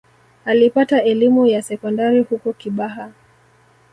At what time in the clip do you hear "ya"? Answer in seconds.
1.47-1.61